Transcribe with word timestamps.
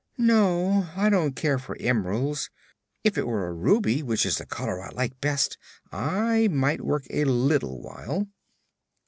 "No; 0.17 0.89
I 0.95 1.09
don't 1.11 1.35
care 1.35 1.59
for 1.59 1.77
emeralds. 1.79 2.49
If 3.03 3.19
it 3.19 3.27
were 3.27 3.45
a 3.45 3.53
ruby, 3.53 4.01
which 4.01 4.25
is 4.25 4.39
the 4.39 4.47
color 4.47 4.81
I 4.81 4.89
like 4.89 5.21
best, 5.21 5.59
I 5.91 6.47
might 6.47 6.81
work 6.81 7.05
a 7.11 7.25
little 7.25 7.79
while." 7.79 8.27